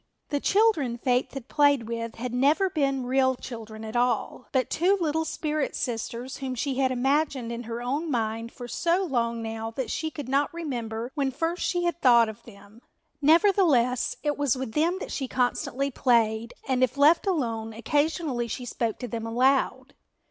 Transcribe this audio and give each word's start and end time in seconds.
The 0.29 0.39
children 0.39 0.97
Faith 0.97 1.35
had 1.35 1.47
played 1.47 1.87
with 1.87 2.15
had 2.15 2.33
never 2.33 2.71
been 2.71 3.05
real 3.05 3.35
children 3.35 3.85
at 3.85 3.95
all, 3.95 4.47
but 4.51 4.71
two 4.71 4.97
little 4.99 5.25
spirit 5.25 5.75
sisters 5.75 6.37
whom 6.37 6.55
she 6.55 6.79
had 6.79 6.89
imaged 6.91 7.35
in 7.35 7.63
her 7.65 7.83
own 7.83 8.09
mind 8.09 8.51
for 8.51 8.67
so 8.67 9.03
long 9.03 9.43
now 9.43 9.69
that 9.69 9.91
she 9.91 10.09
could 10.09 10.27
not 10.27 10.51
remember 10.51 11.11
when 11.13 11.29
first 11.29 11.61
she 11.61 11.83
had 11.83 12.01
thought 12.01 12.29
of 12.29 12.41
them. 12.45 12.81
Nevertheless, 13.21 14.15
it 14.23 14.39
was 14.39 14.57
with 14.57 14.71
them 14.71 14.97
that 14.99 15.11
she 15.11 15.27
constantly 15.27 15.91
played 15.91 16.55
and, 16.67 16.83
if 16.83 16.97
left 16.97 17.27
alone, 17.27 17.71
occasionally 17.71 18.47
she 18.47 18.65
spoke 18.65 18.97
to 18.97 19.07
them 19.07 19.27
aloud. 19.27 19.93